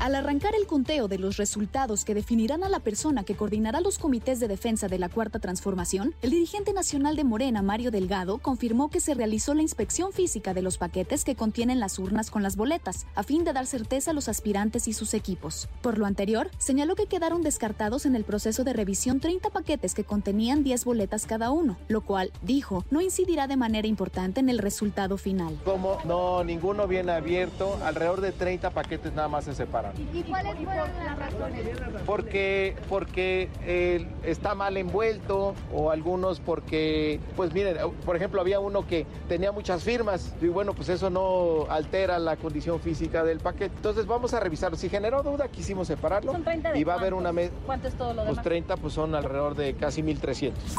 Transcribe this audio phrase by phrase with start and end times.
[0.00, 3.98] Al arrancar el conteo de los resultados que definirán a la persona que coordinará los
[3.98, 8.90] comités de defensa de la Cuarta Transformación, el dirigente nacional de Morena, Mario Delgado, confirmó
[8.90, 12.56] que se realizó la inspección física de los paquetes que contienen las urnas con las
[12.56, 15.68] boletas, a fin de dar certeza a los aspirantes y sus equipos.
[15.82, 20.04] Por lo anterior, señaló que quedaron descartados en el proceso de revisión 30 paquetes que
[20.04, 24.58] contenían 10 boletas cada uno, lo cual, dijo, no incidirá de manera importante en el
[24.58, 25.58] resultado final.
[25.64, 29.87] Como no, ninguno viene abierto, alrededor de 30 paquetes nada más se separan.
[30.12, 31.66] ¿Y cuáles fueron las razones?
[32.06, 38.86] Porque, porque eh, está mal envuelto o algunos porque, pues miren, por ejemplo, había uno
[38.86, 43.74] que tenía muchas firmas y bueno, pues eso no altera la condición física del paquete.
[43.76, 44.76] Entonces vamos a revisarlo.
[44.76, 47.32] Si generó duda, quisimos separarlo Son 30 de y va a haber una...
[47.32, 48.44] me- ¿Cuánto es todo lo Pues demás?
[48.44, 50.76] 30 pues son alrededor de casi 1300.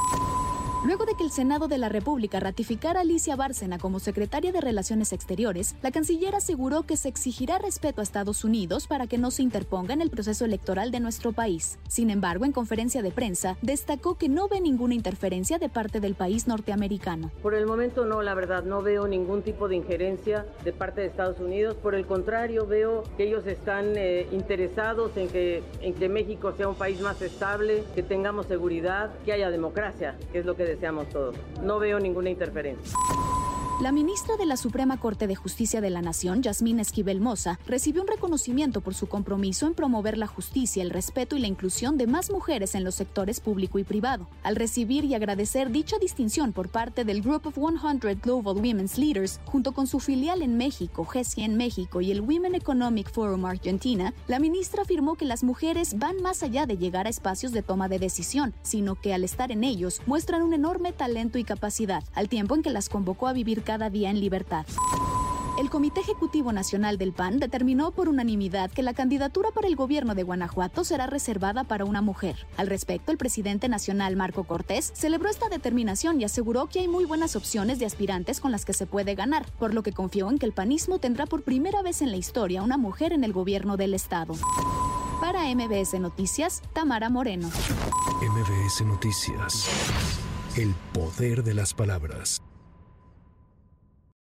[0.86, 4.62] Luego de que el Senado de la República ratificara a Alicia Bárcena como secretaria de
[4.62, 9.30] Relaciones Exteriores, la canciller aseguró que se exigirá respeto a Estados Unidos para que no
[9.30, 11.80] se interponga en el proceso electoral de nuestro país.
[11.90, 16.16] Sin embargo, en conferencia de prensa, destacó que no ve ninguna interferencia de parte del
[16.16, 17.30] país norteamericano.
[17.42, 21.08] Por el momento no, la verdad, no veo ningún tipo de injerencia de parte de
[21.08, 21.76] Estados Unidos.
[21.76, 26.70] Por el contrario, veo que ellos están eh, interesados en que, en que México sea
[26.70, 31.10] un país más estable, que tengamos seguridad, que haya democracia, que es lo que deseamos
[31.10, 31.36] todos.
[31.62, 32.98] No veo ninguna interferencia.
[33.82, 38.02] La ministra de la Suprema Corte de Justicia de la Nación, Yasmín Esquivel Moza, recibió
[38.02, 42.06] un reconocimiento por su compromiso en promover la justicia, el respeto y la inclusión de
[42.06, 44.28] más mujeres en los sectores público y privado.
[44.44, 49.40] Al recibir y agradecer dicha distinción por parte del Group of 100 Global Women's Leaders,
[49.46, 54.14] junto con su filial en México, GESI en México y el Women Economic Forum Argentina,
[54.28, 57.88] la ministra afirmó que las mujeres van más allá de llegar a espacios de toma
[57.88, 62.28] de decisión, sino que al estar en ellos muestran un enorme talento y capacidad, al
[62.28, 64.66] tiempo en que las convocó a vivir cada día en libertad.
[65.60, 70.16] El Comité Ejecutivo Nacional del PAN determinó por unanimidad que la candidatura para el gobierno
[70.16, 72.48] de Guanajuato será reservada para una mujer.
[72.58, 77.06] Al respecto, el presidente nacional Marco Cortés celebró esta determinación y aseguró que hay muy
[77.06, 80.40] buenas opciones de aspirantes con las que se puede ganar, por lo que confió en
[80.40, 83.78] que el panismo tendrá por primera vez en la historia una mujer en el gobierno
[83.78, 84.34] del estado.
[85.22, 87.52] Para MBS Noticias, Tamara Moreno.
[88.20, 89.70] MBS Noticias.
[90.58, 92.42] El poder de las palabras.